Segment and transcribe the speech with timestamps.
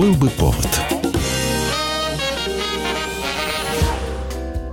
[0.00, 0.66] Был бы повод.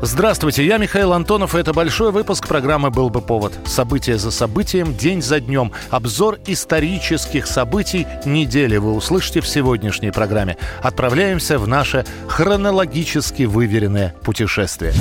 [0.01, 3.51] Здравствуйте, я Михаил Антонов, и это большой выпуск программы «Был бы повод».
[3.65, 5.73] События за событием, день за днем.
[5.89, 10.55] Обзор исторических событий недели вы услышите в сегодняшней программе.
[10.81, 14.93] Отправляемся в наше хронологически выверенное путешествие.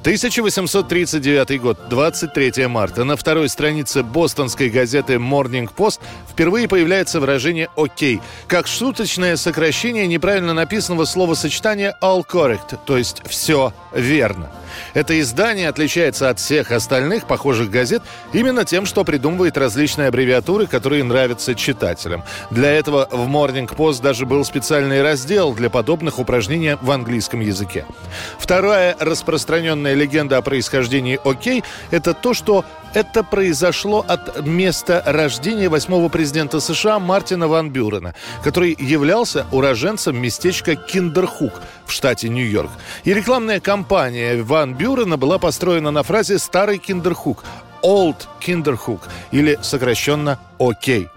[0.00, 3.04] 1839 год, 23 марта.
[3.04, 6.00] На второй странице бостонской газеты Morning Post
[6.30, 13.72] впервые появляется выражение «окей», как шуточное сокращение неправильно написанного словосочетания «all correct», то есть «все
[13.92, 14.50] верно».
[14.94, 21.04] Это издание отличается от всех остальных похожих газет именно тем, что придумывает различные аббревиатуры, которые
[21.04, 22.24] нравятся читателям.
[22.50, 27.84] Для этого в Morning Post даже был специальный раздел для подобных упражнений в английском языке.
[28.38, 36.08] Вторая распространенная легенда о происхождении «Окей»— это то, что это произошло от места рождения восьмого
[36.08, 41.52] президента США Мартина Ван Бюрена, который являлся уроженцем местечка Киндерхук
[41.86, 42.70] в штате Нью-Йорк.
[43.04, 47.44] И рекламная кампания Ван Бюрена была построена на фразе «Старый Киндерхук»
[47.82, 51.08] Old Kinderhook или сокращенно «Окей».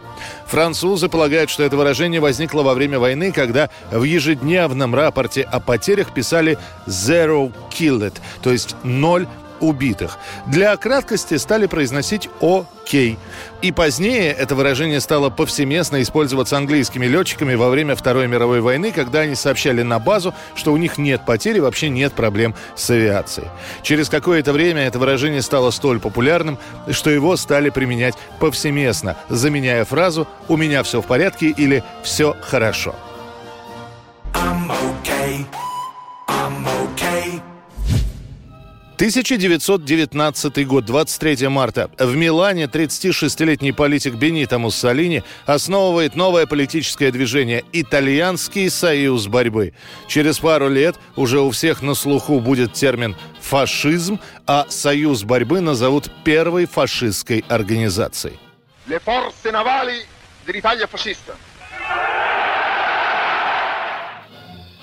[0.48, 6.14] Французы полагают, что это выражение возникло во время войны, когда в ежедневном рапорте о потерях
[6.14, 9.28] писали «zero killed», то есть «ноль
[9.60, 10.18] убитых.
[10.48, 13.18] Для краткости стали произносить «Окей».
[13.62, 19.20] И позднее это выражение стало повсеместно использоваться английскими летчиками во время Второй мировой войны, когда
[19.22, 23.48] они сообщали на базу, что у них нет потерь и вообще нет проблем с авиацией.
[23.84, 26.58] Через какое-то время это выражение стало столь популярным,
[26.92, 32.96] что его стали применять повсеместно, заменяя фразу «У меня все в порядке» или «Все хорошо».
[34.34, 34.79] I'm
[39.00, 41.90] 1919 год, 23 марта.
[41.98, 49.74] В Милане 36-летний политик Бенито Муссолини основывает новое политическое движение «Итальянский союз борьбы».
[50.10, 56.12] Через пару лет уже у всех на слуху будет термин «фашизм», а «союз борьбы» назовут
[56.26, 58.38] первой фашистской организацией.
[58.86, 60.04] Le forze navali
[60.46, 61.38] dell'Italia fascista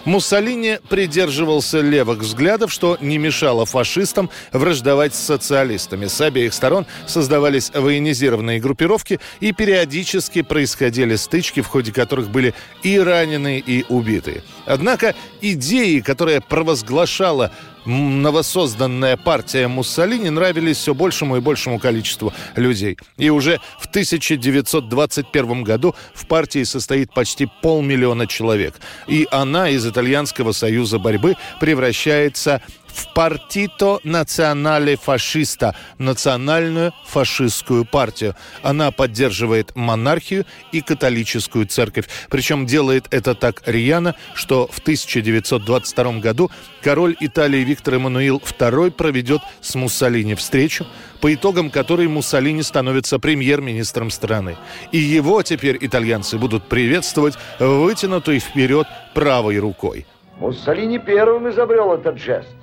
[0.06, 6.06] Муссолини придерживался левых взглядов, что не мешало фашистам враждовать с социалистами.
[6.06, 13.00] С обеих сторон создавались военизированные группировки и периодически происходили стычки, в ходе которых были и
[13.00, 14.42] раненые, и убитые.
[14.66, 17.53] Однако идеи, которые провозглашала
[17.87, 22.99] новосозданная партия Муссолини нравились все большему и большему количеству людей.
[23.16, 28.75] И уже в 1921 году в партии состоит почти полмиллиона человек.
[29.06, 32.60] И она из Итальянского союза борьбы превращается
[32.96, 38.34] в «Партито Национале Фашиста»– национальную фашистскую партию.
[38.62, 42.08] Она поддерживает монархию и католическую церковь.
[42.30, 46.50] Причем делает это так рьяно, что в 1922 году
[46.82, 50.86] король Италии Виктор Эммануил II проведет с Муссолини встречу,
[51.20, 54.56] по итогам которой Муссолини становится премьер-министром страны.
[54.90, 60.06] И его теперь итальянцы будут приветствовать вытянутой вперед правой рукой.
[60.38, 62.56] Муссолини первым изобрел этот жест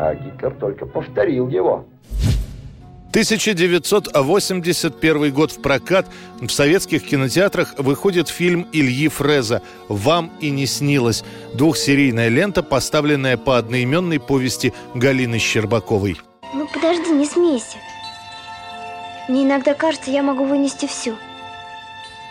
[0.00, 1.84] а Гитлер только повторил его.
[3.10, 6.06] 1981 год в прокат
[6.40, 13.58] в советских кинотеатрах выходит фильм Ильи Фреза «Вам и не снилось» двухсерийная лента, поставленная по
[13.58, 16.18] одноименной повести Галины Щербаковой.
[16.54, 17.76] Ну подожди, не смейся.
[19.28, 21.14] Мне иногда кажется, я могу вынести все.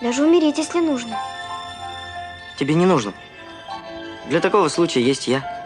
[0.02, 1.18] Даже умереть, если нужно.
[2.58, 3.14] Тебе не нужно.
[4.30, 5.59] Для такого случая есть я.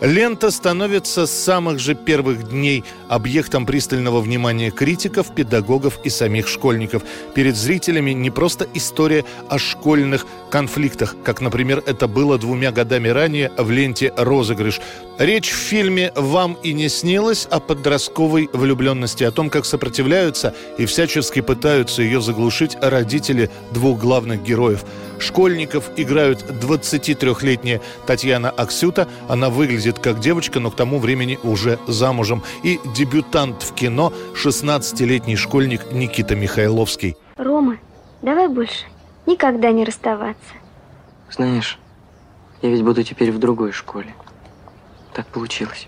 [0.00, 7.02] Лента становится с самых же первых дней объектом пристального внимания критиков, педагогов и самих школьников.
[7.34, 13.50] Перед зрителями не просто история о школьных конфликтах, как, например, это было двумя годами ранее
[13.56, 14.80] в ленте «Розыгрыш».
[15.18, 20.86] Речь в фильме «Вам и не снилось» о подростковой влюбленности, о том, как сопротивляются и
[20.86, 24.84] всячески пытаются ее заглушить родители двух главных героев.
[25.20, 29.06] Школьников играют 23-летняя Татьяна Аксюта.
[29.28, 32.42] Она выглядит как девочка, но к тому времени уже замужем.
[32.64, 37.16] И дебютант в кино 16-летний школьник Никита Михайловский.
[37.36, 37.78] Рома,
[38.20, 38.84] давай больше
[39.26, 40.54] никогда не расставаться.
[41.30, 41.78] Знаешь,
[42.62, 44.12] я ведь буду теперь в другой школе.
[45.14, 45.86] Так получилось.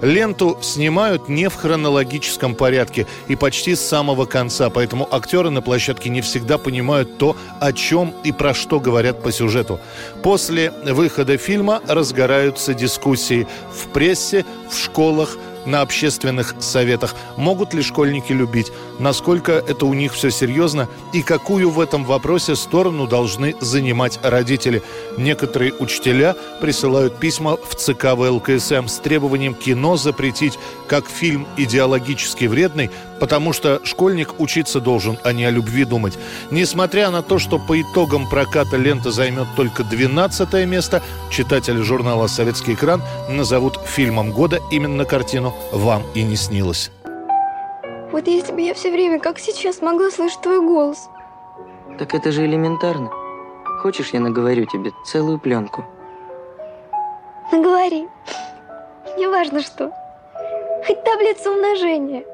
[0.00, 6.08] Ленту снимают не в хронологическом порядке и почти с самого конца, поэтому актеры на площадке
[6.08, 9.80] не всегда понимают то, о чем и про что говорят по сюжету.
[10.22, 15.36] После выхода фильма разгораются дискуссии в прессе, в школах,
[15.68, 17.14] на общественных советах.
[17.36, 18.72] Могут ли школьники любить?
[18.98, 20.88] Насколько это у них все серьезно?
[21.12, 24.82] И какую в этом вопросе сторону должны занимать родители?
[25.16, 32.90] Некоторые учителя присылают письма в ЦК ВЛКСМ с требованием кино запретить как фильм идеологически вредный,
[33.20, 36.18] потому что школьник учиться должен, а не о любви думать.
[36.50, 42.74] Несмотря на то, что по итогам проката лента займет только 12 место, читатели журнала «Советский
[42.74, 46.90] экран» назовут фильмом года именно картину «Вам и не снилось».
[48.10, 51.08] Вот если бы я все время, как сейчас, могла слышать твой голос.
[51.98, 53.10] Так это же элементарно.
[53.82, 55.84] Хочешь, я наговорю тебе целую пленку?
[57.52, 58.08] Наговори.
[59.18, 59.92] Неважно что.
[60.86, 62.24] Хоть таблицу умножения.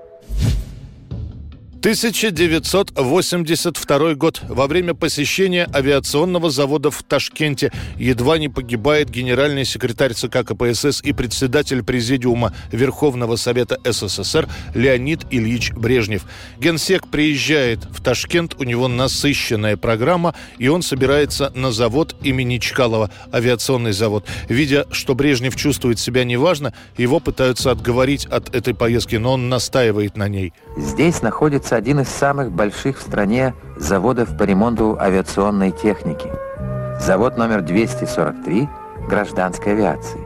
[1.84, 4.40] 1982 год.
[4.48, 11.12] Во время посещения авиационного завода в Ташкенте едва не погибает генеральный секретарь ЦК КПСС и
[11.12, 16.24] председатель Президиума Верховного Совета СССР Леонид Ильич Брежнев.
[16.58, 23.10] Генсек приезжает в Ташкент, у него насыщенная программа, и он собирается на завод имени Чкалова,
[23.30, 24.26] авиационный завод.
[24.48, 30.16] Видя, что Брежнев чувствует себя неважно, его пытаются отговорить от этой поездки, но он настаивает
[30.16, 30.54] на ней.
[30.78, 36.32] Здесь находится один из самых больших в стране заводов по ремонту авиационной техники.
[37.00, 38.68] Завод номер 243
[39.08, 40.23] гражданской авиации.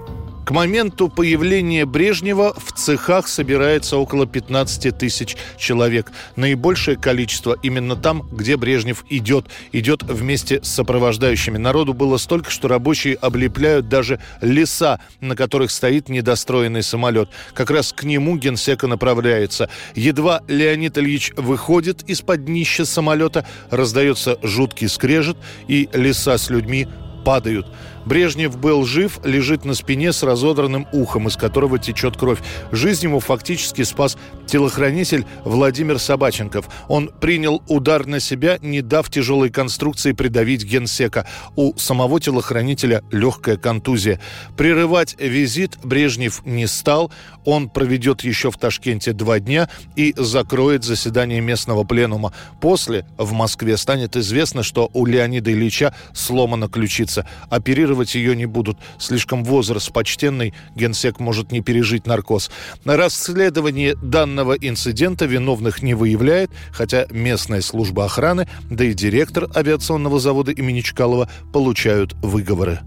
[0.49, 6.11] К моменту появления Брежнева в цехах собирается около 15 тысяч человек.
[6.37, 9.45] Наибольшее количество именно там, где Брежнев идет.
[9.73, 11.59] Идет вместе с сопровождающими.
[11.59, 17.29] Народу было столько, что рабочие облепляют даже леса, на которых стоит недостроенный самолет.
[17.53, 19.69] Как раз к нему генсека направляется.
[19.95, 25.37] Едва Леонид Ильич выходит из-под днища самолета, раздается жуткий скрежет,
[25.67, 26.89] и леса с людьми
[27.29, 27.67] падают.
[28.07, 32.39] Брежнев был жив, лежит на спине с разодранным ухом, из которого течет кровь.
[32.73, 34.17] Жизнь ему фактически спас
[34.47, 36.71] телохранитель Владимир Собаченков.
[36.89, 41.27] Он принял удар на себя, не дав тяжелой конструкции придавить генсека.
[41.55, 44.19] У самого телохранителя легкая контузия.
[44.57, 47.13] Прерывать визит Брежнев не стал.
[47.45, 52.33] Он проведет еще в Ташкенте два дня и закроет заседание местного пленума.
[52.63, 57.18] После в Москве станет известно, что у Леонида Ильича сломана ключица.
[57.49, 58.79] Оперировать оперировать ее не будут.
[58.99, 62.50] Слишком возраст почтенный, генсек может не пережить наркоз.
[62.85, 70.53] Расследование данного инцидента виновных не выявляет, хотя местная служба охраны, да и директор авиационного завода
[70.53, 72.81] имени Чкалова получают выговоры.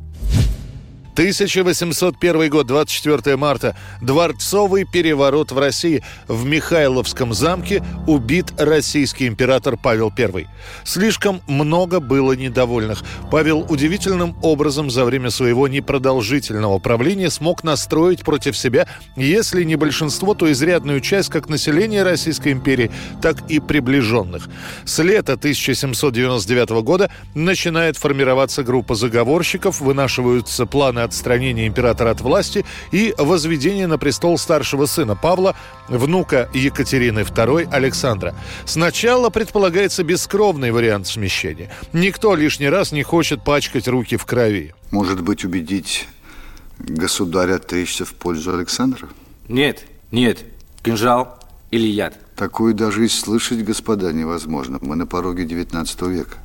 [1.13, 3.75] 1801 год, 24 марта.
[4.01, 6.03] Дворцовый переворот в России.
[6.27, 10.47] В Михайловском замке убит российский император Павел I.
[10.85, 13.03] Слишком много было недовольных.
[13.29, 18.87] Павел удивительным образом за время своего непродолжительного правления смог настроить против себя,
[19.17, 22.89] если не большинство, то изрядную часть как населения Российской империи,
[23.21, 24.47] так и приближенных.
[24.85, 33.13] С лета 1799 года начинает формироваться группа заговорщиков, вынашиваются планы отстранения императора от власти и
[33.17, 35.55] возведения на престол старшего сына Павла,
[35.87, 38.35] внука Екатерины II Александра.
[38.65, 41.71] Сначала предполагается бескровный вариант смещения.
[41.93, 44.73] Никто лишний раз не хочет пачкать руки в крови.
[44.91, 46.07] Может быть, убедить
[46.79, 49.09] государя отречься в пользу Александра?
[49.47, 50.39] Нет, нет.
[50.83, 51.39] Кинжал
[51.69, 52.17] или яд.
[52.35, 54.79] Такую даже и слышать, господа, невозможно.
[54.81, 56.37] Мы на пороге 19 века.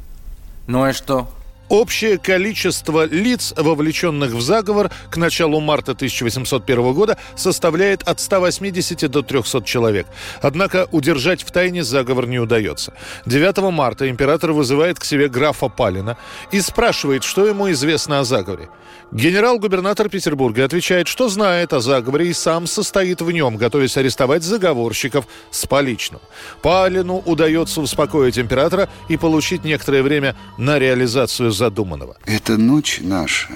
[0.67, 1.29] Ну и что?
[1.69, 9.23] Общее количество лиц, вовлеченных в заговор к началу марта 1801 года составляет от 180 до
[9.23, 10.07] 300 человек.
[10.43, 12.93] Однако удержать в тайне заговор не удается.
[13.27, 16.17] 9 марта император вызывает к себе графа Палина
[16.53, 18.69] и спрашивает, что ему известно о заговоре.
[19.11, 25.27] Генерал-губернатор Петербурга отвечает, что знает о заговоре и сам состоит в нем, готовясь арестовать заговорщиков
[25.51, 26.21] с поличным.
[26.63, 32.17] Палину удается успокоить императора и получить некоторое время на реализацию задуманного.
[32.27, 33.55] Эта ночь наша.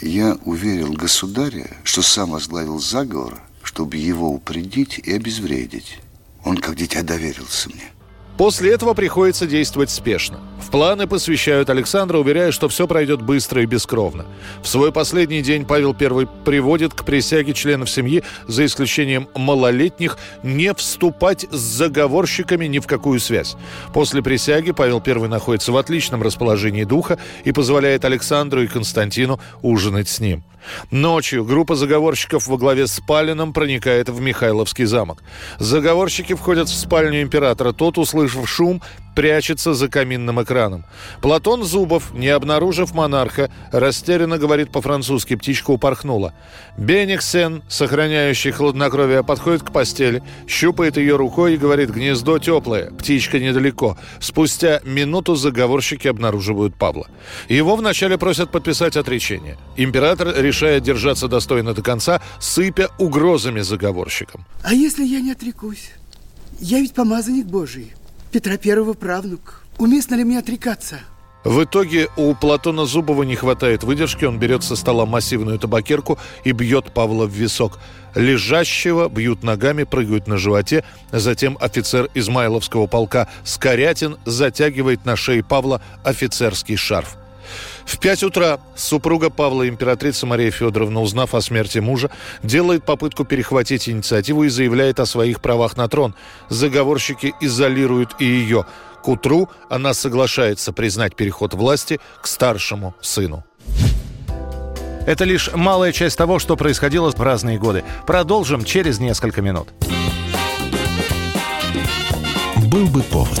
[0.00, 6.00] Я уверил государя, что сам возглавил заговор, чтобы его упредить и обезвредить.
[6.44, 7.92] Он как дитя доверился мне.
[8.38, 10.38] После этого приходится действовать спешно.
[10.64, 14.26] В планы посвящают Александра, уверяя, что все пройдет быстро и бескровно.
[14.62, 20.72] В свой последний день Павел I приводит к присяге членов семьи, за исключением малолетних, не
[20.72, 23.56] вступать с заговорщиками ни в какую связь.
[23.92, 30.08] После присяги Павел I находится в отличном расположении духа и позволяет Александру и Константину ужинать
[30.08, 30.44] с ним.
[30.90, 35.22] Ночью группа заговорщиков во главе с Палином проникает в Михайловский замок.
[35.58, 37.72] Заговорщики входят в спальню императора.
[37.72, 38.82] Тот, услышав шум,
[39.14, 40.84] прячется за каминным экраном.
[41.20, 46.34] Платон Зубов, не обнаружив монарха, растерянно говорит по-французски, птичка упорхнула.
[46.76, 53.96] Бениксен, сохраняющий хладнокровие, подходит к постели, щупает ее рукой и говорит, гнездо теплое, птичка недалеко.
[54.20, 57.08] Спустя минуту заговорщики обнаруживают Павла.
[57.48, 59.56] Его вначале просят подписать отречение.
[59.76, 64.46] Император решает держаться достойно до конца, сыпя угрозами заговорщикам.
[64.62, 65.90] А если я не отрекусь?
[66.60, 67.92] Я ведь помазанник Божий.
[68.30, 69.62] Петра Первого правнук.
[69.78, 71.00] Уместно ли мне отрекаться?
[71.44, 76.52] В итоге у Платона Зубова не хватает выдержки, он берет со стола массивную табакерку и
[76.52, 77.78] бьет Павла в висок.
[78.14, 80.84] Лежащего бьют ногами, прыгают на животе.
[81.12, 87.16] Затем офицер Измайловского полка Скорятин затягивает на шее Павла офицерский шарф.
[87.88, 92.10] В пять утра супруга Павла, императрица Мария Федоровна, узнав о смерти мужа,
[92.42, 96.14] делает попытку перехватить инициативу и заявляет о своих правах на трон.
[96.50, 98.66] Заговорщики изолируют и ее.
[99.02, 103.42] К утру она соглашается признать переход власти к старшему сыну.
[105.06, 107.84] Это лишь малая часть того, что происходило в разные годы.
[108.06, 109.68] Продолжим через несколько минут.
[112.70, 113.40] Был бы повод.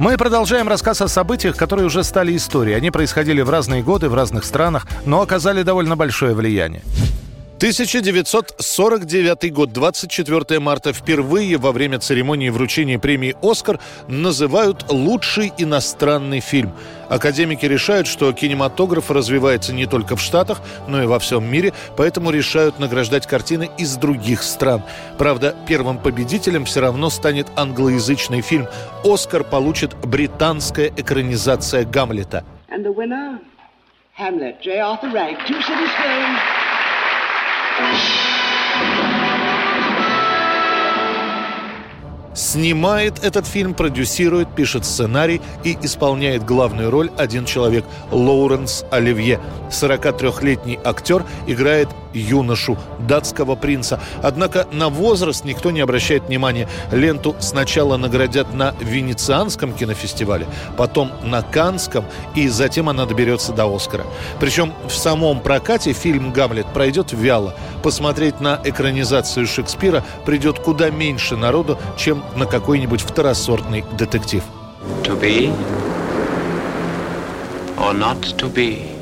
[0.00, 2.76] Мы продолжаем рассказ о событиях, которые уже стали историей.
[2.76, 6.82] Они происходили в разные годы, в разных странах, но оказали довольно большое влияние.
[7.58, 16.72] 1949 год, 24 марта, впервые во время церемонии вручения премии «Оскар» называют «лучший иностранный фильм».
[17.08, 22.30] Академики решают, что кинематограф развивается не только в Штатах, но и во всем мире, поэтому
[22.30, 24.84] решают награждать картины из других стран.
[25.18, 28.68] Правда, первым победителем все равно станет англоязычный фильм.
[29.02, 32.44] «Оскар» получит британская экранизация «Гамлета».
[32.70, 33.40] And the winner,
[34.16, 34.78] Hamlet, J.
[34.78, 36.57] Arthur Rank, two.
[42.38, 49.40] Снимает этот фильм, продюсирует, пишет сценарий и исполняет главную роль один человек– Лоуренс Оливье.
[49.70, 54.00] 43-летний актер играет юношу, датского принца.
[54.22, 56.68] Однако на возраст никто не обращает внимания.
[56.92, 60.46] Ленту сначала наградят на Венецианском кинофестивале,
[60.76, 64.04] потом на Канском, и затем она доберется до Оскара.
[64.40, 67.54] Причем в самом прокате фильм «Гамлет» пройдет вяло.
[67.82, 74.42] Посмотреть на экранизацию Шекспира придет куда меньше народу, чем на какой-нибудь второсортный детектив.
[75.04, 75.52] To be
[77.78, 78.97] or not to be.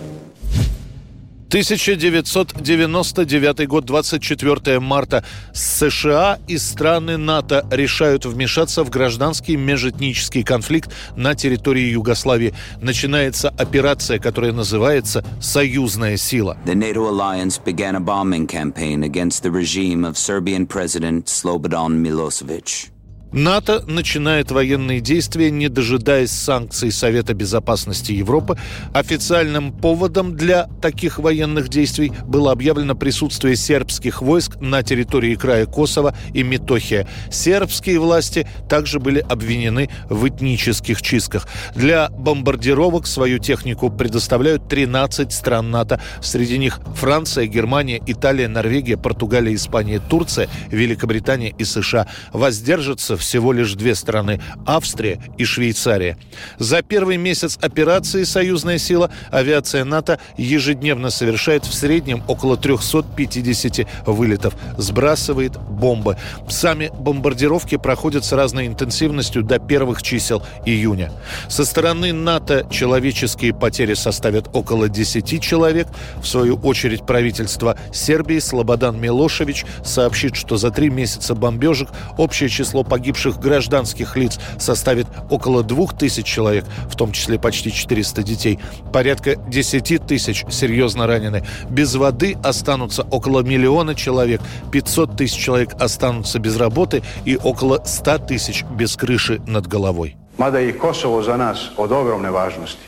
[1.48, 5.24] 1999 год, 24 марта.
[5.52, 12.54] США и страны НАТО решают вмешаться в гражданский межэтнический конфликт на территории Югославии.
[12.80, 16.56] Начинается операция, которая называется «Союзная сила».
[16.66, 22.95] The NATO alliance began a bombing campaign against the regime of Serbian President Slobodan Milosevic.
[23.36, 28.56] НАТО начинает военные действия, не дожидаясь санкций Совета Безопасности Европы.
[28.94, 36.16] Официальным поводом для таких военных действий было объявлено присутствие сербских войск на территории края Косово
[36.32, 37.06] и Метохия.
[37.30, 41.46] Сербские власти также были обвинены в этнических чистках.
[41.74, 46.00] Для бомбардировок свою технику предоставляют 13 стран НАТО.
[46.22, 52.06] Среди них Франция, Германия, Италия, Норвегия, Португалия, Испания, Турция, Великобритания и США.
[52.32, 56.16] Воздержатся всего лишь две страны– Австрия и Швейцария.
[56.58, 64.54] За первый месяц операции «Союзная сила» авиация НАТО ежедневно совершает в среднем около 350 вылетов,
[64.78, 66.16] сбрасывает бомбы.
[66.48, 71.10] Сами бомбардировки проходят с разной интенсивностью до первых чисел июня.
[71.48, 75.88] Со стороны НАТО человеческие потери составят около 10 человек.
[76.22, 82.84] В свою очередь правительство Сербии Слободан Милошевич сообщит, что за три месяца бомбежек общее число
[82.84, 83.05] погибших
[83.38, 88.58] гражданских лиц составит около 2000 человек, в том числе почти 400 детей.
[88.92, 91.44] Порядка 10 тысяч серьезно ранены.
[91.70, 94.40] Без воды останутся около миллиона человек.
[94.72, 100.16] 500 тысяч человек останутся без работы и около 100 тысяч без крыши над головой.
[100.38, 102.86] Je i Kosovo za nas od ogromne važnosti.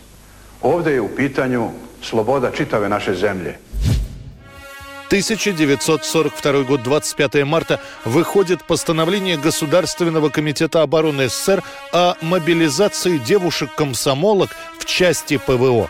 [0.63, 1.69] Ovdje je u pitanju
[2.03, 3.59] sloboda čitave naše zemlje.
[5.09, 15.39] 1942 год, 25 марта, выходит постановление Государственного комитета обороны СССР о мобилизации девушек-комсомолок в части
[15.39, 15.89] ПВО.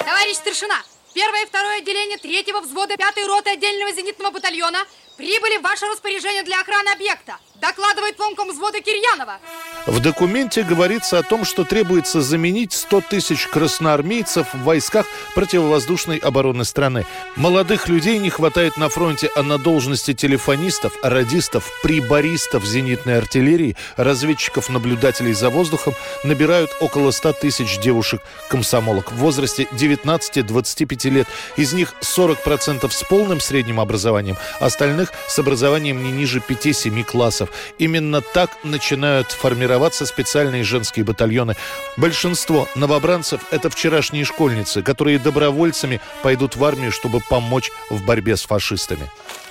[0.00, 0.82] Товарищ старшина,
[1.14, 4.78] первое и второе отделение третьего взвода пятой роты отдельного зенитного батальона
[5.16, 7.38] прибыли в ваше распоряжение для охраны объекта.
[7.60, 9.38] Докладывает вомком взвода Кирьянова.
[9.86, 16.64] В документе говорится о том, что требуется заменить 100 тысяч красноармейцев в войсках противовоздушной обороны
[16.64, 17.06] страны.
[17.36, 25.32] Молодых людей не хватает на фронте, а на должности телефонистов, радистов, прибористов зенитной артиллерии, разведчиков-наблюдателей
[25.34, 31.28] за воздухом набирают около 100 тысяч девушек-комсомолок в возрасте 19-25 лет.
[31.56, 37.50] Из них 40% с полным средним образованием, остальных с образованием не ниже 5-7 классов.
[37.78, 39.30] Именно так начинают
[39.76, 41.54] формироваться специальные женские батальоны.
[41.98, 48.42] Большинство новобранцев– это вчерашние школьницы, которые добровольцами пойдут в армию, чтобы помочь в борьбе с
[48.42, 49.10] фашистами.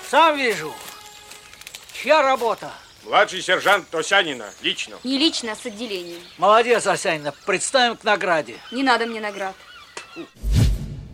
[0.09, 0.73] Сам вижу.
[1.93, 2.71] Чья работа?
[3.03, 4.95] Младший сержант Осянина, лично.
[5.03, 6.21] Не лично, а с отделением.
[6.39, 7.31] Молодец, Осянина.
[7.45, 8.55] Представим к награде.
[8.71, 9.53] Не надо мне наград.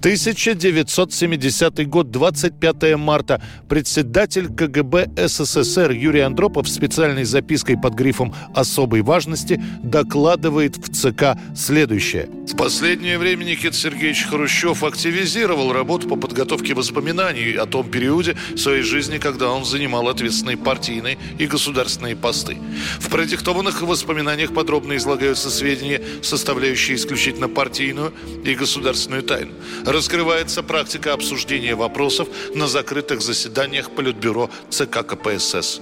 [0.01, 3.39] 1970 год, 25 марта.
[3.69, 12.27] Председатель КГБ СССР Юрий Андропов специальной запиской под грифом «Особой важности» докладывает в ЦК следующее.
[12.47, 18.81] В последнее время Никита Сергеевич Хрущев активизировал работу по подготовке воспоминаний о том периоде своей
[18.81, 22.57] жизни, когда он занимал ответственные партийные и государственные посты.
[22.99, 28.11] В продиктованных воспоминаниях подробно излагаются сведения, составляющие исключительно партийную
[28.43, 29.51] и государственную тайну
[29.91, 35.81] раскрывается практика обсуждения вопросов на закрытых заседаниях Политбюро ЦК КПСС.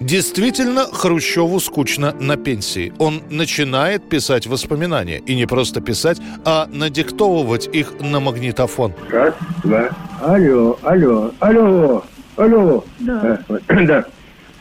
[0.00, 2.92] Действительно, Хрущеву скучно на пенсии.
[2.98, 5.18] Он начинает писать воспоминания.
[5.18, 8.92] И не просто писать, а надиктовывать их на магнитофон.
[9.08, 9.90] Раз, два.
[10.20, 12.04] Алло, алло, алло,
[12.36, 12.84] алло.
[12.98, 13.40] Да.
[13.48, 14.04] Э, да.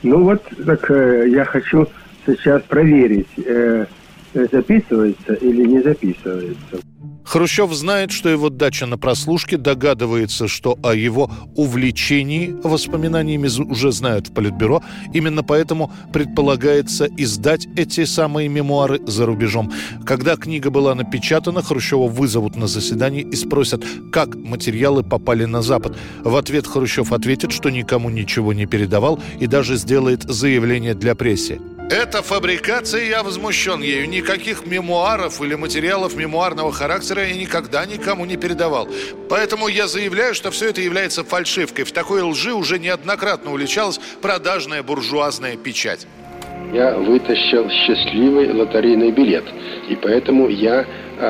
[0.03, 1.87] Ну вот, так э, я хочу
[2.27, 3.85] сейчас проверить, э,
[4.33, 6.79] записывается или не записывается.
[7.23, 14.27] Хрущев знает, что его дача на прослушке, догадывается, что о его увлечении воспоминаниями уже знают
[14.27, 14.83] в Политбюро.
[15.13, 19.71] Именно поэтому предполагается издать эти самые мемуары за рубежом.
[20.05, 25.97] Когда книга была напечатана, Хрущева вызовут на заседание и спросят, как материалы попали на Запад.
[26.23, 31.59] В ответ Хрущев ответит, что никому ничего не передавал и даже сделает заявление для прессы.
[31.89, 34.09] Это фабрикация, я возмущен ею.
[34.09, 38.87] Никаких мемуаров или материалов мемуарного характера я никогда никому не передавал.
[39.29, 41.85] Поэтому я заявляю, что все это является фальшивкой.
[41.85, 46.07] В такой лжи уже неоднократно уличалась продажная буржуазная печать.
[46.73, 49.43] Я вытащил счастливый лотерейный билет.
[49.89, 50.85] И поэтому я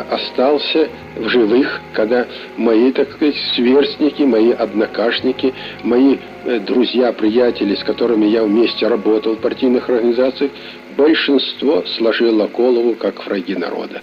[0.10, 2.26] остался в живых, когда
[2.58, 5.54] мои, так сказать, сверстники, мои однокашники,
[5.84, 10.52] мои э, друзья, приятели, с которыми я вместе работал в партийных организациях,
[10.96, 14.02] большинство сложило голову, как враги народа.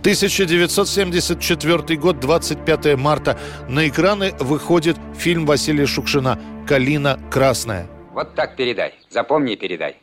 [0.00, 3.38] 1974 год, 25 марта.
[3.68, 7.86] На экраны выходит фильм Василия Шукшина «Калина красная».
[8.14, 8.94] Вот так передай.
[9.10, 9.96] Запомни и передай.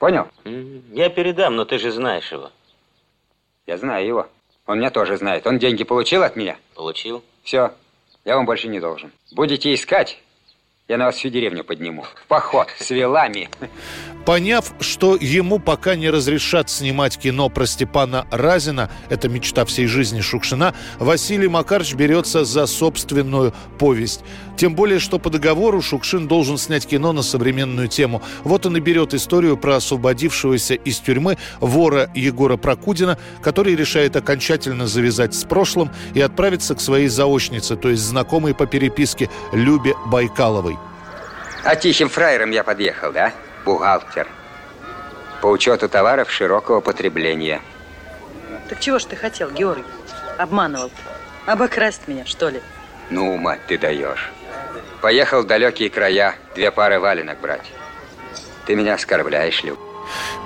[0.00, 0.28] Понял?
[0.92, 2.50] Я передам, но ты же знаешь его.
[3.66, 4.26] Я знаю его.
[4.66, 5.46] Он меня тоже знает.
[5.46, 6.56] Он деньги получил от меня?
[6.74, 7.22] Получил.
[7.42, 7.70] Все.
[8.24, 9.12] Я вам больше не должен.
[9.32, 10.18] Будете искать,
[10.90, 12.02] я на вас всю деревню подниму.
[12.02, 13.48] В поход с вилами.
[14.26, 20.20] Поняв, что ему пока не разрешат снимать кино про Степана Разина, это мечта всей жизни
[20.20, 24.24] Шукшина, Василий Макарович берется за собственную повесть.
[24.56, 28.20] Тем более, что по договору Шукшин должен снять кино на современную тему.
[28.42, 34.88] Вот он и берет историю про освободившегося из тюрьмы вора Егора Прокудина, который решает окончательно
[34.88, 40.79] завязать с прошлым и отправиться к своей заочнице, то есть знакомой по переписке Любе Байкаловой.
[41.64, 43.32] А тихим фраером я подъехал, да?
[43.64, 44.26] Бухгалтер.
[45.42, 47.60] По учету товаров широкого потребления.
[48.68, 49.84] Так чего ж ты хотел, Георгий?
[50.38, 50.90] Обманывал.
[51.46, 52.62] Обокрасть меня, что ли?
[53.10, 54.30] Ну, мать, ты даешь.
[55.00, 57.70] Поехал в далекие края две пары валенок брать.
[58.66, 59.78] Ты меня оскорбляешь, Люб.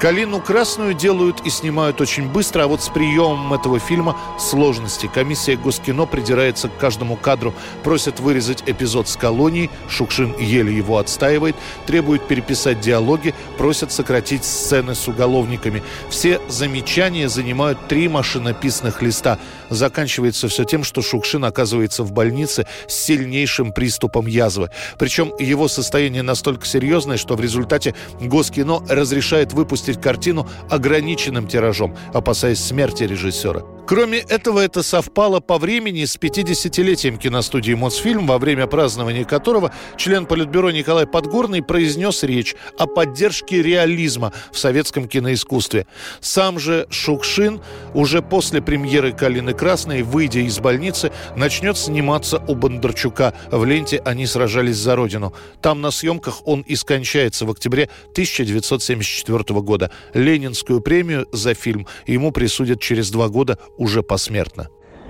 [0.00, 5.10] Калину красную делают и снимают очень быстро, а вот с приемом этого фильма сложности.
[5.12, 11.56] Комиссия Госкино придирается к каждому кадру, просят вырезать эпизод с колонией, Шукшин еле его отстаивает,
[11.86, 15.82] требует переписать диалоги, просят сократить сцены с уголовниками.
[16.10, 19.38] Все замечания занимают три машинописных листа.
[19.70, 24.70] Заканчивается все тем, что Шукшин оказывается в больнице с сильнейшим приступом язвы.
[24.98, 32.60] Причем его состояние настолько серьезное, что в результате Госкино разрешает выпустить картину ограниченным тиражом, опасаясь
[32.60, 33.62] смерти режиссера.
[33.86, 40.24] Кроме этого, это совпало по времени с 50-летием киностудии «Мосфильм», во время празднования которого член
[40.24, 45.86] Политбюро Николай Подгорный произнес речь о поддержке реализма в советском киноискусстве.
[46.20, 47.60] Сам же Шукшин
[47.92, 53.34] уже после премьеры «Калины Красной», выйдя из больницы, начнет сниматься у Бондарчука.
[53.50, 55.34] В ленте «Они сражались за Родину».
[55.60, 59.90] Там на съемках он и скончается в октябре 1974 года.
[60.14, 64.68] Ленинскую премию за фильм ему присудят через два года уже посмертно.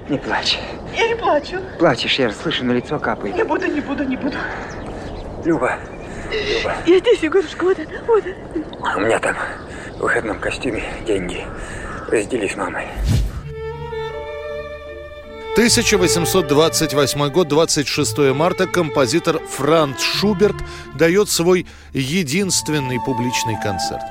[0.08, 0.58] Не плачь.
[0.96, 1.58] Я не плачу.
[1.78, 3.34] Плачешь, я слышу, на лицо капает.
[3.36, 4.36] Не буду, не буду, не буду.
[5.44, 5.78] Люба,
[6.30, 6.74] Люба.
[6.86, 8.24] Я здесь, Егорушка, вот, вот.
[8.96, 9.36] У меня там
[9.96, 11.44] в выходном костюме деньги.
[12.10, 12.86] Раздели с мамой.
[15.52, 20.56] 1828 год, 26 марта, композитор Франц Шуберт
[20.94, 24.02] дает свой единственный публичный концерт.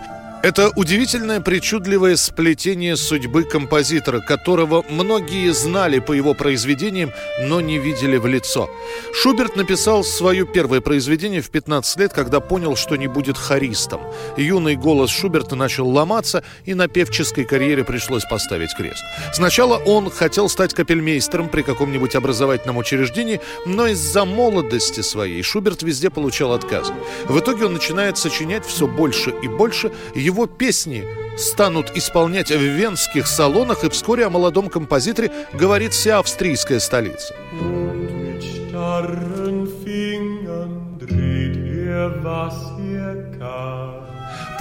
[0.43, 8.17] Это удивительное причудливое сплетение судьбы композитора, которого многие знали по его произведениям, но не видели
[8.17, 8.69] в лицо.
[9.13, 14.01] Шуберт написал свое первое произведение в 15 лет, когда понял, что не будет хористом.
[14.36, 19.01] Юный голос Шуберта начал ломаться, и на певческой карьере пришлось поставить крест.
[19.32, 26.10] Сначала он хотел стать капельмейстером при каком-нибудь образовательном учреждении, но из-за молодости своей Шуберт везде
[26.10, 26.91] получал отказ.
[27.29, 31.06] В итоге он начинает сочинять все больше и больше, его песни
[31.38, 37.34] станут исполнять в венских салонах, и вскоре о молодом композиторе говорит вся австрийская столица.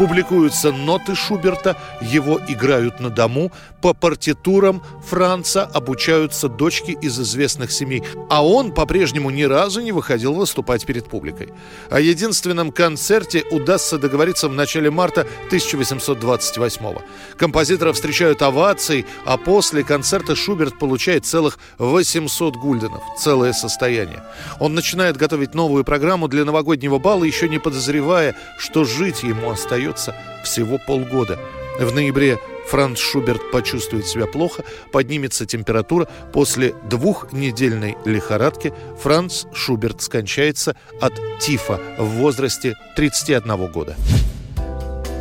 [0.02, 8.02] Публикуются ноты Шуберта, его играют на дому, по партитурам Франца обучаются дочки из известных семей,
[8.28, 11.50] а он по-прежнему ни разу не выходил выступать перед публикой.
[11.88, 17.02] О единственном концерте удастся договориться в начале марта 1828 -го.
[17.36, 24.22] Композитора встречают овацией, а после концерта Шуберт получает целых 800 гульденов, целое состояние.
[24.58, 29.91] Он начинает готовить новую программу для новогоднего бала, еще не подозревая, что жить ему остается
[29.92, 31.38] остается всего полгода.
[31.78, 36.06] В ноябре Франц Шуберт почувствует себя плохо, поднимется температура.
[36.32, 43.96] После двухнедельной лихорадки Франц Шуберт скончается от тифа в возрасте 31 года.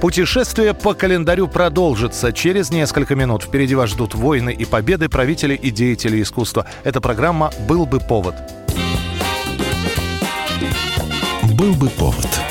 [0.01, 3.43] Путешествие по календарю продолжится через несколько минут.
[3.43, 6.65] Впереди вас ждут войны и победы правителей и деятелей искусства.
[6.83, 8.35] Эта программа «Был бы повод».
[11.53, 12.50] «Был бы повод»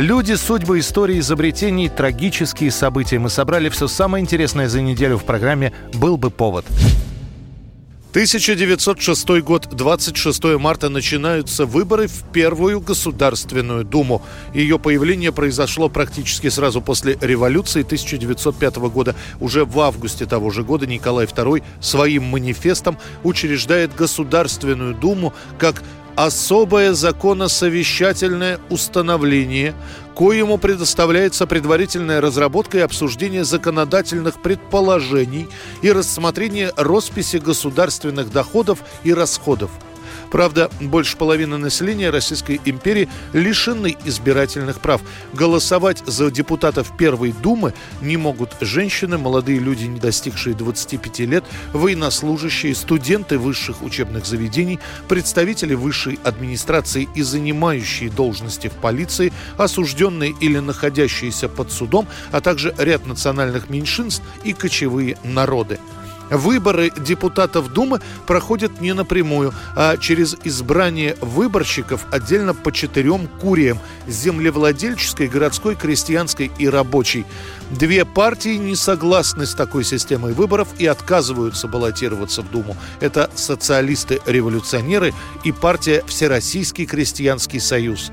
[0.00, 3.18] Люди, судьбы, истории, изобретений, трагические события.
[3.18, 6.64] Мы собрали все самое интересное за неделю в программе «Был бы повод».
[8.12, 14.22] 1906 год, 26 марта начинаются выборы в Первую Государственную Думу.
[14.54, 19.14] Ее появление произошло практически сразу после революции 1905 года.
[19.38, 25.82] Уже в августе того же года Николай II своим манифестом учреждает Государственную Думу как
[26.16, 29.74] особое законосовещательное установление,
[30.14, 35.48] коему предоставляется предварительная разработка и обсуждение законодательных предположений
[35.82, 39.70] и рассмотрение росписи государственных доходов и расходов–
[40.30, 45.00] Правда, больше половины населения Российской империи лишены избирательных прав.
[45.32, 52.74] Голосовать за депутатов Первой Думы не могут женщины, молодые люди, не достигшие 25 лет, военнослужащие,
[52.74, 61.48] студенты высших учебных заведений, представители высшей администрации и занимающие должности в полиции, осужденные или находящиеся
[61.48, 65.78] под судом, а также ряд национальных меньшинств и кочевые народы.
[66.30, 75.28] Выборы депутатов Думы проходят не напрямую, а через избрание выборщиков отдельно по четырем куриям– землевладельческой,
[75.28, 77.26] городской, крестьянской и рабочей.
[77.70, 82.76] Две партии не согласны с такой системой выборов и отказываются баллотироваться в Думу.
[83.00, 85.12] Это социалисты-революционеры
[85.44, 88.12] и партия Всероссийский крестьянский союз.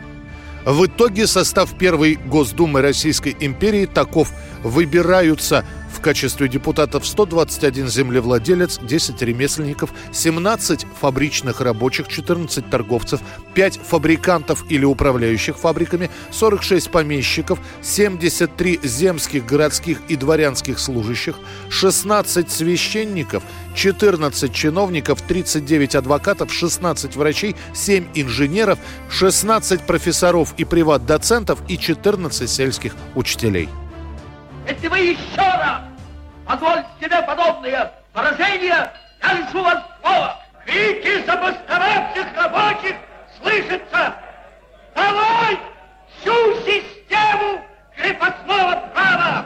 [0.65, 4.33] В итоге состав первой Госдумы Российской империи таков.
[4.63, 13.21] Выбираются В качестве депутатов 121 землевладелец, 10 ремесленников, 17 фабричных рабочих, 14 торговцев,
[13.53, 21.35] 5 фабрикантов или управляющих фабриками, 46 помещиков, 73 земских, городских и дворянских служащих,
[21.69, 23.43] 16 священников,
[23.75, 28.77] 14 чиновников, 39 адвокатов, 16 врачей, 7 инженеров,
[29.09, 33.69] 16 профессоров и приват-доцентов и 14 сельских учителей.
[34.67, 35.81] Если вы еще раз
[36.45, 38.91] позволите себе подобные выражения,
[39.23, 40.43] я лишу вас слова.
[40.65, 42.95] Крики забастовавших рабочих
[43.41, 44.13] слышатся.
[44.93, 45.57] Давай
[46.19, 47.61] всю систему
[47.95, 49.45] крепостного права!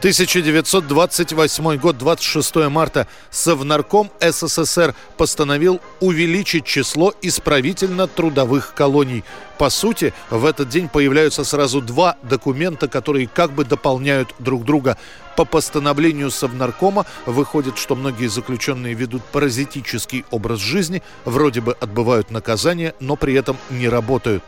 [0.00, 9.24] 1928 год, 26 марта, Совнарком СССР постановил увеличить число исправительно-трудовых колоний.
[9.56, 14.98] По сути, в этот день появляются сразу два документа, которые как бы дополняют друг друга.
[15.34, 22.94] По постановлению Совнаркома выходит, что многие заключенные ведут паразитический образ жизни, вроде бы отбывают наказание,
[23.00, 24.44] но при этом не работают.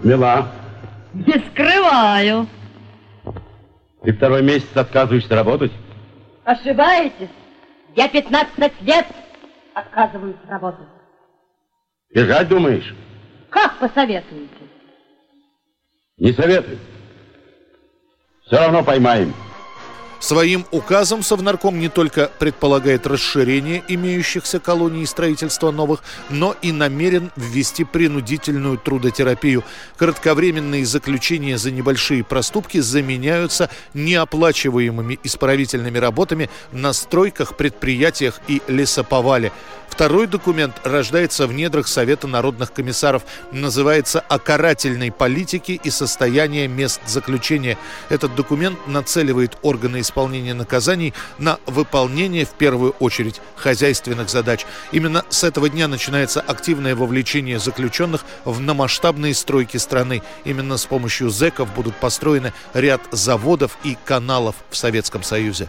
[0.00, 0.50] Мила,
[1.14, 2.48] Не скрываю.
[4.02, 5.72] Ты второй месяц отказываешься работать?
[6.44, 7.28] Ошибаетесь.
[7.94, 9.06] Я 15 лет
[9.74, 10.86] отказываюсь работать.
[12.14, 12.94] Бежать думаешь?
[13.50, 14.48] Как посоветуете?
[16.18, 16.78] Не советую.
[18.46, 19.32] Все равно поймаем.
[20.20, 27.32] Своим указом Совнарком не только предполагает расширение имеющихся колоний и строительство новых, но и намерен
[27.36, 29.64] ввести принудительную трудотерапию.
[29.96, 39.52] Кратковременные заключения за небольшие проступки заменяются неоплачиваемыми исправительными работами на стройках, предприятиях и лесоповале.
[39.90, 43.22] Второй документ рождается в недрах Совета народных комиссаров.
[43.52, 47.76] Называется «О карательной политике и состояние мест заключения».
[48.08, 50.09] Этот документ нацеливает органы исполнения
[50.54, 54.66] наказаний на выполнение, в первую очередь, хозяйственных задач.
[54.92, 60.22] Именно с этого дня начинается активное вовлечение заключенных в намасштабные стройки страны.
[60.44, 65.68] Именно с помощью зэков будут построены ряд заводов и каналов в Советском Союзе.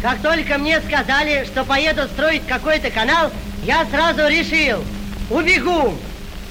[0.00, 3.30] Как только мне сказали, что поеду строить какой-то канал,
[3.64, 4.84] я сразу решил,
[5.30, 5.94] убегу.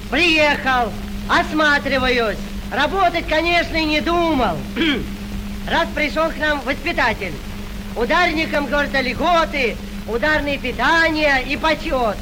[0.10, 0.92] Приехал,
[1.30, 2.38] осматриваюсь.
[2.72, 4.58] Работать, конечно, и не думал.
[5.68, 7.34] Раз пришел к нам воспитатель,
[7.96, 9.76] ударникам, говорит, льготы,
[10.08, 12.18] ударные питания и почет.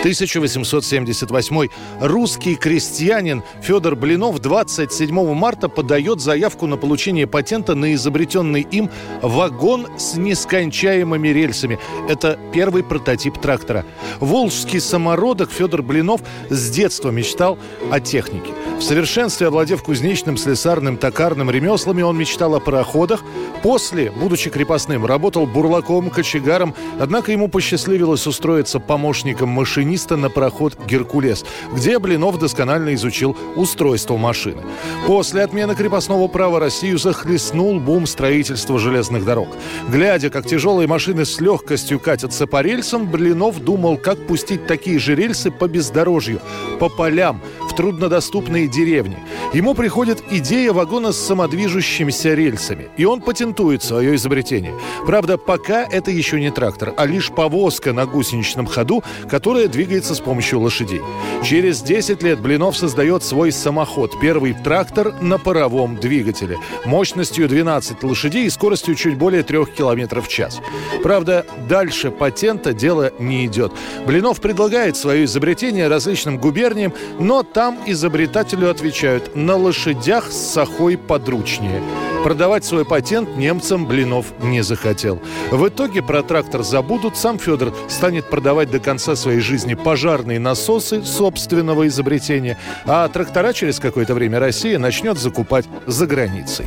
[0.00, 1.68] 1878
[2.00, 9.86] русский крестьянин Федор Блинов 27 марта подает заявку на получение патента на изобретенный им вагон
[9.98, 11.78] с нескончаемыми рельсами.
[12.08, 13.84] Это первый прототип трактора.
[14.20, 17.58] Волжский самородок Федор Блинов с детства мечтал
[17.90, 18.52] о технике.
[18.78, 23.22] В совершенстве овладев кузнечным, слесарным, токарным ремеслами, он мечтал о пароходах.
[23.62, 31.42] После, будучи крепостным, работал бурлаком, кочегаром, однако ему посчастливилось устроиться помощником машиниста на пароход «Геркулес»,
[31.72, 34.62] где Блинов досконально изучил устройство машины.
[35.06, 39.48] После отмены крепостного права Россию захлестнул бум строительства железных дорог.
[39.88, 45.14] Глядя, как тяжелые машины с легкостью катятся по рельсам, Блинов думал, как пустить такие же
[45.14, 46.40] рельсы по бездорожью,
[46.78, 47.40] по полям,
[47.70, 49.16] в труднодоступные деревни.
[49.54, 54.74] Ему приходит идея вагона с самодвижущимися рельсами, и он патентует свое изобретение.
[55.06, 60.20] Правда, пока это еще не трактор, а лишь повозка на гусеничном ходу, которая двигается с
[60.20, 61.00] помощью лошадей.
[61.42, 68.46] Через 10 лет Блинов создает свой самоход, первый трактор на паровом двигателе, мощностью 12 лошадей
[68.46, 70.60] и скоростью чуть более 3 км в час.
[71.02, 73.72] Правда, дальше патента дело не идет.
[74.06, 81.82] Блинов предлагает свое изобретение различным губерниям, но там изобретателю отвечают «на лошадях с сахой подручнее».
[82.22, 85.20] Продавать свой патент немцам Блинов не захотел.
[85.50, 91.02] В итоге про трактор забудут, сам Федор станет продавать до конца своей жизни пожарные насосы
[91.02, 96.66] собственного изобретения, а трактора через какое-то время Россия начнет закупать за границей.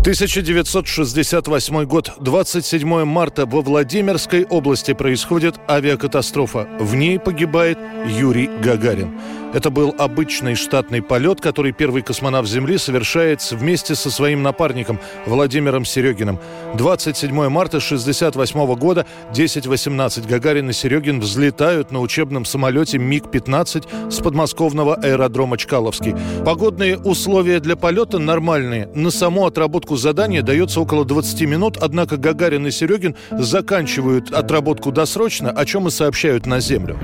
[0.00, 6.68] 1968 год, 27 марта во Владимирской области происходит авиакатастрофа.
[6.78, 9.18] В ней погибает Юрий Гагарин.
[9.54, 15.84] Это был обычный штатный полет, который первый космонавт Земли совершает вместе со своим напарником Владимиром
[15.84, 16.40] Серегиным.
[16.74, 24.96] 27 марта 1968 года 10.18 Гагарин и Серегин взлетают на учебном самолете МиГ-15 с подмосковного
[24.96, 26.16] аэродрома Чкаловский.
[26.44, 28.88] Погодные условия для полета нормальные.
[28.92, 35.50] На саму отработку задания дается около 20 минут, однако Гагарин и Серегин заканчивают отработку досрочно,
[35.50, 36.98] о чем и сообщают на Землю.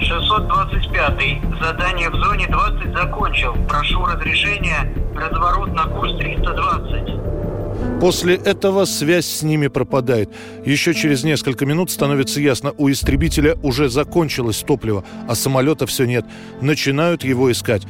[0.00, 1.60] 625.
[1.60, 3.54] Задание в зоне 20 закончил.
[3.68, 4.92] Прошу разрешения.
[5.14, 8.00] Разворот на курс 320.
[8.00, 10.30] После этого связь с ними пропадает.
[10.64, 16.24] Еще через несколько минут становится ясно, у истребителя уже закончилось топливо, а самолета все нет.
[16.60, 17.82] Начинают его искать.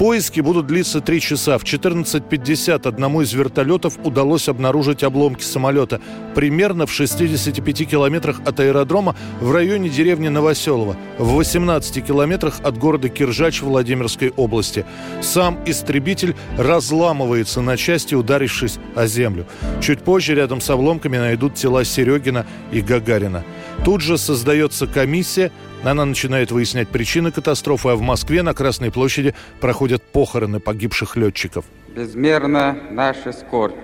[0.00, 1.58] Поиски будут длиться три часа.
[1.58, 6.00] В 14.50 одному из вертолетов удалось обнаружить обломки самолета.
[6.34, 10.96] Примерно в 65 километрах от аэродрома в районе деревни Новоселово.
[11.18, 14.86] В 18 километрах от города Киржач Владимирской области.
[15.20, 19.44] Сам истребитель разламывается на части, ударившись о землю.
[19.82, 23.44] Чуть позже рядом с обломками найдут тела Серегина и Гагарина.
[23.84, 25.52] Тут же создается комиссия,
[25.84, 31.64] она начинает выяснять причины катастрофы, а в Москве на Красной площади проходят похороны погибших летчиков.
[31.94, 33.76] Безмерна наша скорбь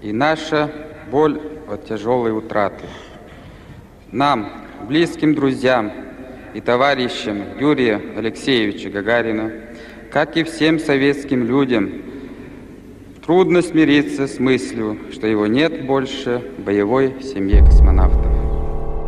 [0.00, 0.70] и наша
[1.10, 2.84] боль от тяжелой утраты.
[4.12, 5.92] Нам, близким друзьям
[6.54, 9.52] и товарищам Юрия Алексеевича Гагарина,
[10.12, 12.02] как и всем советским людям,
[13.24, 18.29] трудно смириться с мыслью, что его нет больше в боевой семье космонавтов.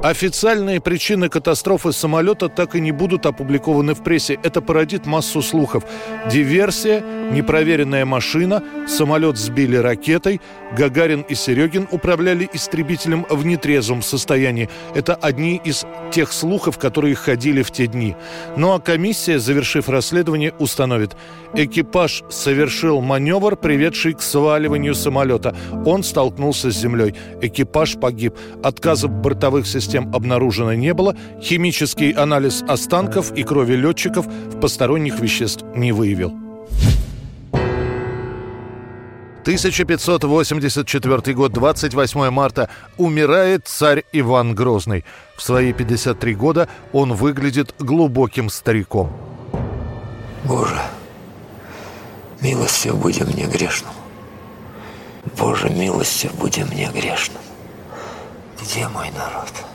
[0.03, 4.37] Официальные причины катастрофы самолета так и не будут опубликованы в прессе.
[4.43, 5.85] Это породит массу слухов.
[6.29, 10.41] Диверсия, непроверенная машина, самолет сбили ракетой,
[10.77, 14.69] Гагарин и Серегин управляли истребителем в нетрезвом состоянии.
[14.97, 18.17] Это одни из тех слухов, которые ходили в те дни.
[18.57, 21.17] Ну а комиссия, завершив расследование, установит.
[21.55, 25.55] Экипаж совершил маневр, приведший к сваливанию самолета.
[25.87, 27.15] Он столкнулся с землей.
[27.41, 28.35] Экипаж погиб.
[28.65, 35.21] Отказов бортовых систем систем обнаружено не было, химический анализ останков и крови летчиков в посторонних
[35.21, 36.33] веществ не выявил.
[39.43, 42.71] 1584 год, 28 марта.
[42.97, 45.05] Умирает царь Иван Грозный.
[45.37, 49.13] В свои 53 года он выглядит глубоким стариком.
[50.45, 50.81] Боже,
[52.41, 53.93] милостью будем мне грешным.
[55.37, 57.43] Боже, милостью будем мне грешным.
[58.63, 59.72] Где мой народ?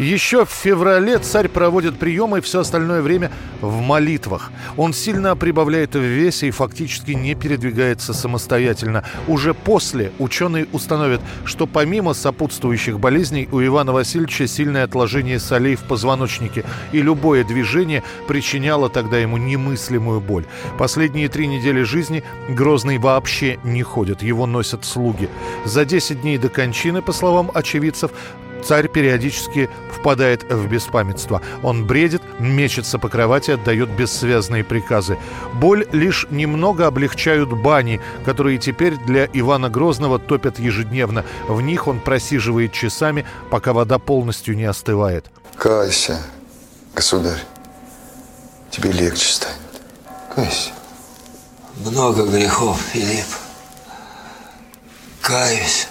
[0.00, 4.50] Еще в феврале царь проводит приемы и все остальное время в молитвах.
[4.78, 9.04] Он сильно прибавляет в весе и фактически не передвигается самостоятельно.
[9.28, 15.82] Уже после ученые установят, что помимо сопутствующих болезней у Ивана Васильевича сильное отложение солей в
[15.82, 20.46] позвоночнике, и любое движение причиняло тогда ему немыслимую боль.
[20.78, 25.28] Последние три недели жизни Грозный вообще не ходит, его носят слуги.
[25.66, 28.12] За 10 дней до кончины, по словам очевидцев,
[28.64, 31.42] Царь периодически впадает в беспамятство.
[31.62, 35.18] Он бредит, мечется по кровати, отдает бессвязные приказы.
[35.54, 41.24] Боль лишь немного облегчают бани, которые теперь для Ивана Грозного топят ежедневно.
[41.48, 45.30] В них он просиживает часами, пока вода полностью не остывает.
[45.56, 46.20] Кайся,
[46.94, 47.42] государь.
[48.70, 49.56] Тебе легче станет.
[50.34, 50.70] Кайся.
[51.76, 53.26] Много грехов, Филипп.
[55.20, 55.89] Каюсь.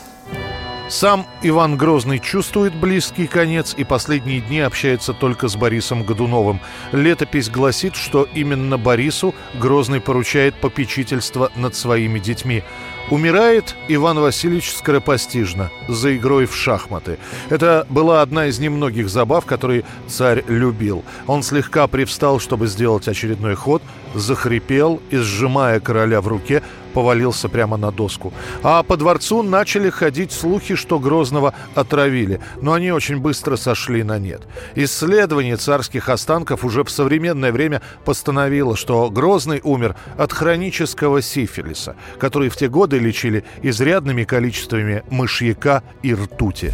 [0.90, 6.60] Сам Иван Грозный чувствует близкий конец и последние дни общается только с Борисом Годуновым.
[6.92, 12.64] Летопись гласит, что именно Борису Грозный поручает попечительство над своими детьми.
[13.12, 17.20] Умирает Иван Васильевич скоропостижно, за игрой в шахматы.
[17.50, 21.04] Это была одна из немногих забав, которые царь любил.
[21.28, 23.84] Он слегка привстал, чтобы сделать очередной ход,
[24.16, 28.34] захрипел и, сжимая короля в руке, повалился прямо на доску.
[28.64, 34.20] А по дворцу начали ходить слухи, что Грозного отравили, но они очень быстро сошли на
[34.20, 34.42] нет.
[34.76, 42.50] Исследование царских останков уже в современное время постановило, что Грозный умер от хронического сифилиса, который
[42.50, 46.72] в те годы лечили изрядными количествами мышьяка и ртути.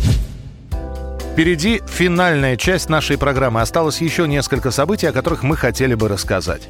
[1.34, 3.60] Впереди финальная часть нашей программы.
[3.60, 6.70] Осталось еще несколько событий, о которых мы хотели бы рассказать.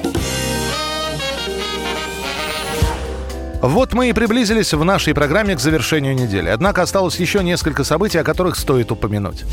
[3.61, 6.49] Вот мы и приблизились в нашей программе к завершению недели.
[6.49, 9.43] Однако осталось еще несколько событий, о которых стоит упомянуть.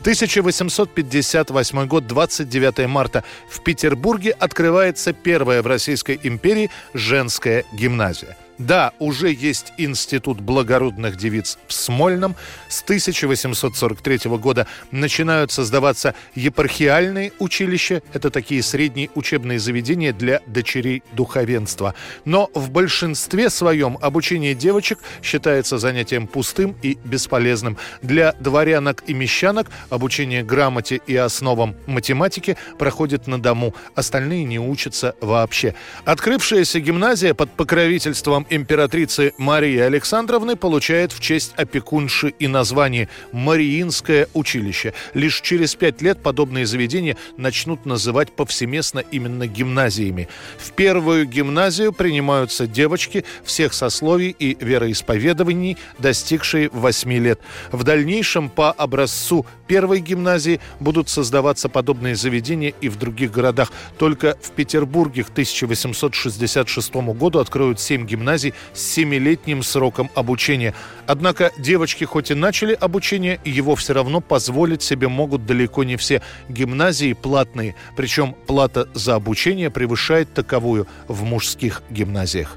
[0.00, 3.24] 1858 год, 29 марта.
[3.50, 8.38] В Петербурге открывается первая в Российской империи женская гимназия.
[8.58, 12.34] Да, уже есть институт благородных девиц в Смольном.
[12.68, 18.02] С 1843 года начинают создаваться епархиальные училища.
[18.12, 21.94] Это такие средние учебные заведения для дочерей духовенства.
[22.24, 27.76] Но в большинстве своем обучение девочек считается занятием пустым и бесполезным.
[28.02, 33.72] Для дворянок и мещанок обучение грамоте и основам математики проходит на дому.
[33.94, 35.76] Остальные не учатся вообще.
[36.04, 44.94] Открывшаяся гимназия под покровительством императрицы Марии Александровны получает в честь опекунши и название «Мариинское училище».
[45.14, 50.28] Лишь через пять лет подобные заведения начнут называть повсеместно именно гимназиями.
[50.58, 57.40] В первую гимназию принимаются девочки всех сословий и вероисповедований, достигшие 8 лет.
[57.72, 63.70] В дальнейшем по образцу первой гимназии будут создаваться подобные заведения и в других городах.
[63.98, 70.74] Только в Петербурге к 1866 году откроют 7 гимназий с 7-летним сроком обучения.
[71.06, 76.22] Однако девочки хоть и начали обучение, его все равно позволить себе могут далеко не все.
[76.48, 82.56] Гимназии платные, причем плата за обучение превышает таковую в мужских гимназиях.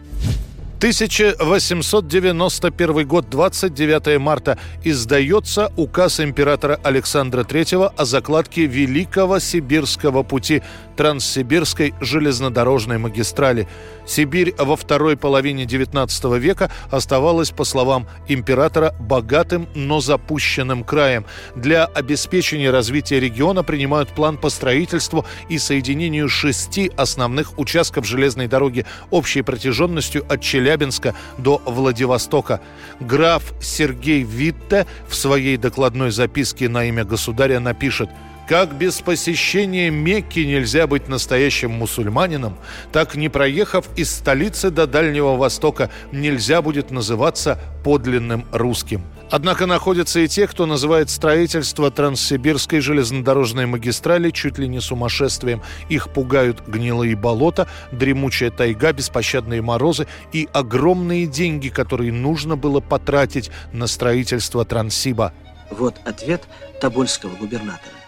[0.81, 10.63] 1891 год, 29 марта, издается указ императора Александра III о закладке Великого Сибирского пути
[11.01, 13.67] Транссибирской железнодорожной магистрали.
[14.05, 21.25] Сибирь во второй половине XIX века оставалась, по словам императора, богатым, но запущенным краем.
[21.55, 28.85] Для обеспечения развития региона принимают план по строительству и соединению шести основных участков железной дороги
[29.09, 32.61] общей протяженностью от Челябинска до Владивостока.
[32.99, 38.11] Граф Сергей Витте в своей докладной записке на имя государя напишет–
[38.51, 42.57] как без посещения Мекки нельзя быть настоящим мусульманином,
[42.91, 49.03] так не проехав из столицы до Дальнего Востока нельзя будет называться подлинным русским.
[49.29, 55.61] Однако находятся и те, кто называет строительство Транссибирской железнодорожной магистрали чуть ли не сумасшествием.
[55.87, 63.49] Их пугают гнилые болота, дремучая тайга, беспощадные морозы и огромные деньги, которые нужно было потратить
[63.71, 65.31] на строительство Транссиба.
[65.69, 66.43] Вот ответ
[66.81, 68.00] Тобольского губернатора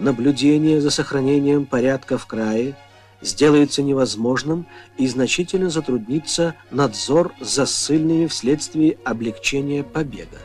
[0.00, 2.74] наблюдение за сохранением порядка в крае
[3.20, 10.38] сделается невозможным и значительно затруднится надзор за ссыльными вследствие облегчения побега.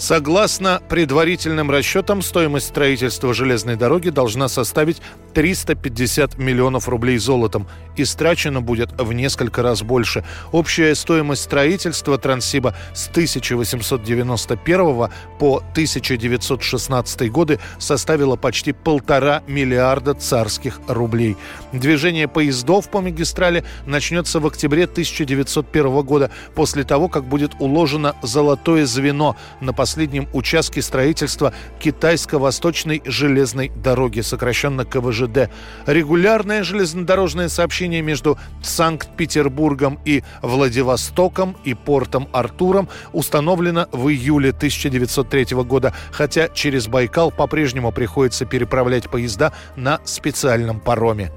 [0.00, 5.02] Согласно предварительным расчетам, стоимость строительства железной дороги должна составить
[5.34, 7.68] 350 миллионов рублей золотом.
[7.96, 10.24] Истрачено будет в несколько раз больше.
[10.52, 21.36] Общая стоимость строительства Транссиба с 1891 по 1916 годы составила почти полтора миллиарда царских рублей.
[21.72, 28.86] Движение поездов по магистрали начнется в октябре 1901 года, после того, как будет уложено золотое
[28.86, 35.50] звено на последнем участке строительства Китайско-Восточной железной дороги, сокращенно КВЖД.
[35.86, 45.92] Регулярное железнодорожное сообщение между Санкт-Петербургом и Владивостоком и портом Артуром установлено в июле 1903 года,
[46.12, 51.32] хотя через Байкал по-прежнему приходится переправлять поезда на специальном пароме.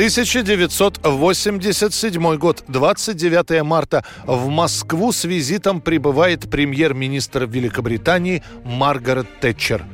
[0.00, 4.02] 1987 год, 29 марта.
[4.26, 9.84] В Москву с визитом прибывает премьер-министр Великобритании Маргарет Тэтчер.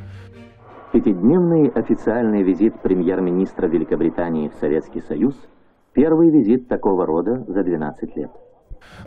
[0.92, 5.34] Пятидневный официальный визит премьер-министра Великобритании в Советский Союз–
[5.92, 8.30] первый визит такого рода за 12 лет.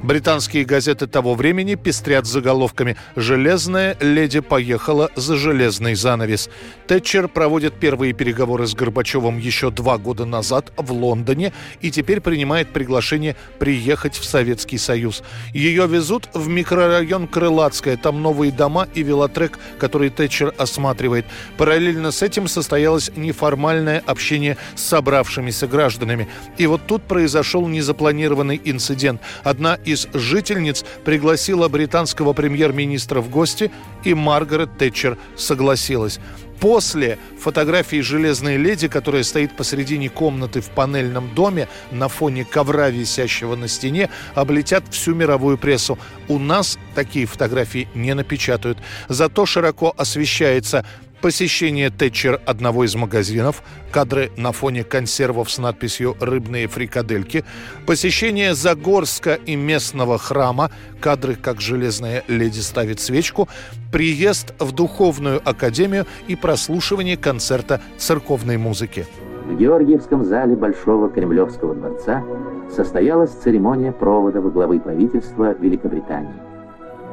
[0.01, 6.49] Британские газеты того времени пестрят заголовками «Железная леди поехала за железный занавес».
[6.87, 11.51] Тэтчер проводит первые переговоры с Горбачевым еще два года назад в Лондоне
[11.81, 15.21] и теперь принимает приглашение приехать в Советский Союз.
[15.53, 17.97] Ее везут в микрорайон Крылатская.
[17.97, 21.25] Там новые дома и велотрек, который Тэтчер осматривает.
[21.57, 26.29] Параллельно с этим состоялось неформальное общение с собравшимися гражданами.
[26.57, 29.21] И вот тут произошел незапланированный инцидент.
[29.43, 33.71] Одна из жительниц пригласила британского премьер-министра в гости,
[34.03, 36.19] и Маргарет Тэтчер согласилась.
[36.59, 43.55] После фотографии «Железной леди», которая стоит посредине комнаты в панельном доме на фоне ковра, висящего
[43.55, 45.97] на стене, облетят всю мировую прессу.
[46.27, 48.77] У нас такие фотографии не напечатают.
[49.07, 50.85] Зато широко освещается
[51.21, 57.43] посещение Тэтчер одного из магазинов, кадры на фоне консервов с надписью «Рыбные фрикадельки»,
[57.85, 63.47] посещение Загорска и местного храма, кадры, как железная леди ставит свечку,
[63.91, 69.05] приезд в Духовную академию и прослушивание концерта церковной музыки.
[69.45, 72.23] В Георгиевском зале Большого Кремлевского дворца
[72.69, 76.35] состоялась церемония провода во главы правительства Великобритании.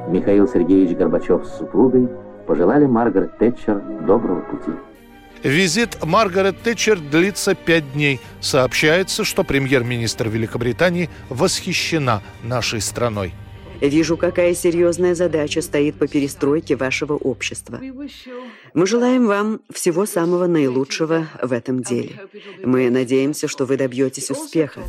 [0.09, 2.09] Михаил Сергеевич Горбачев с супругой
[2.47, 4.70] пожелали Маргарет Тэтчер доброго пути.
[5.42, 8.20] Визит Маргарет Тэтчер длится пять дней.
[8.40, 13.32] Сообщается, что премьер-министр Великобритании восхищена нашей страной.
[13.80, 17.78] Вижу, какая серьезная задача стоит по перестройке вашего общества.
[18.74, 22.20] Мы желаем вам всего самого наилучшего в этом деле.
[22.64, 24.80] Мы надеемся, что вы добьетесь успеха.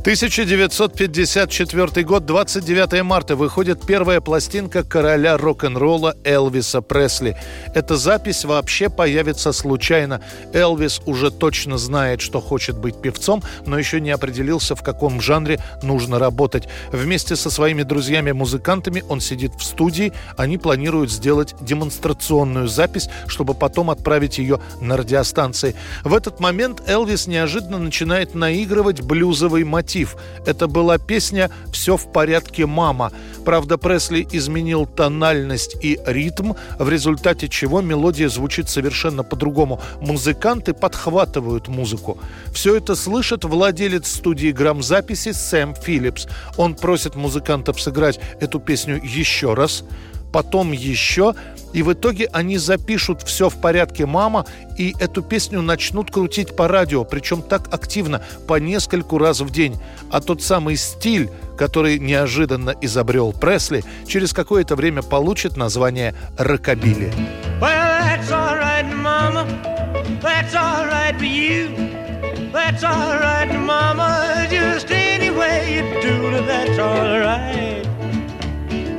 [0.00, 7.36] 1954 год, 29 марта, выходит первая пластинка короля рок-н-ролла Элвиса Пресли.
[7.74, 10.22] Эта запись вообще появится случайно.
[10.52, 15.58] Элвис уже точно знает, что хочет быть певцом, но еще не определился, в каком жанре
[15.82, 16.68] нужно работать.
[16.92, 20.12] Вместе со своими друзьями-музыкантами он сидит в студии.
[20.36, 25.74] Они планируют сделать демонстрационную запись, чтобы потом отправить ее на радиостанции.
[26.04, 30.16] В этот момент Элвис неожиданно начинает наигрывать блюзовый мотив мотив.
[30.46, 33.10] Это была песня «Все в порядке, мама».
[33.44, 39.80] Правда, Пресли изменил тональность и ритм, в результате чего мелодия звучит совершенно по-другому.
[40.00, 42.18] Музыканты подхватывают музыку.
[42.52, 46.26] Все это слышит владелец студии грамзаписи Сэм Филлипс.
[46.58, 49.84] Он просит музыкантов сыграть эту песню еще раз
[50.32, 51.34] потом еще,
[51.72, 56.68] и в итоге они запишут «Все в порядке, мама», и эту песню начнут крутить по
[56.68, 59.76] радио, причем так активно, по нескольку раз в день.
[60.10, 67.12] А тот самый стиль, который неожиданно изобрел Пресли, через какое-то время получит название «рокобили».
[67.60, 67.88] Well,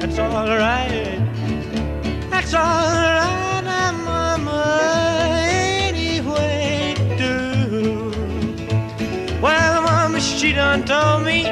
[0.09, 1.19] that's all right.
[2.31, 5.29] That's all right right, Mama.
[5.31, 8.11] Anyway, do.
[9.39, 11.43] Well, Mama, she done told me,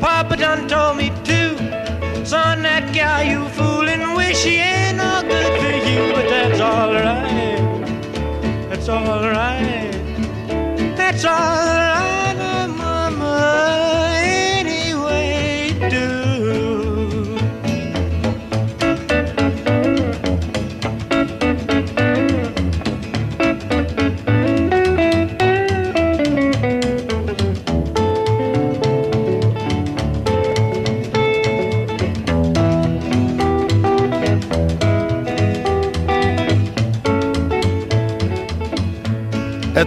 [0.00, 1.56] Papa done told me too.
[2.24, 6.92] Son, that gal you fooling with, she ain't no good for you, but that's all
[6.92, 8.68] right.
[8.68, 9.90] That's all right.
[10.96, 11.65] That's all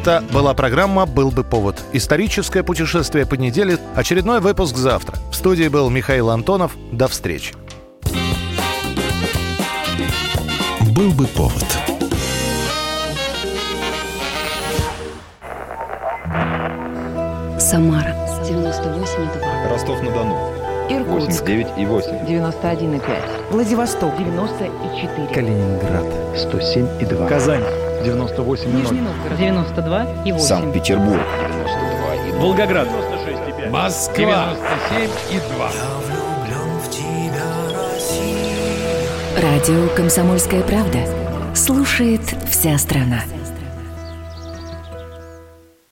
[0.09, 1.75] Это была программа «Был бы повод».
[1.93, 3.77] Историческое путешествие по неделе.
[3.93, 5.19] Очередной выпуск завтра.
[5.31, 6.75] В студии был Михаил Антонов.
[6.91, 7.53] До встречи.
[10.95, 11.63] «Был бы повод».
[17.59, 18.15] Самара
[18.49, 19.69] 98,2.
[19.69, 20.35] Ростов-на-Дону.
[20.89, 21.41] Иркутск.
[21.43, 22.25] 89 и 8.
[22.25, 23.51] 91,5.
[23.51, 24.17] Владивосток.
[24.17, 25.27] 94.
[25.27, 26.05] Калининград.
[26.35, 27.27] 107 и 2.
[27.27, 27.88] Казань.
[28.03, 29.37] 98 Нижний Новгород.
[29.37, 30.45] 92 и 8.
[30.45, 31.21] Санкт-Петербург.
[31.39, 32.87] 92 и Волгоград.
[32.87, 34.55] 96 и Москва.
[34.89, 35.71] 97 и 2.
[39.41, 40.99] Радио «Комсомольская правда».
[41.55, 43.23] Слушает вся страна.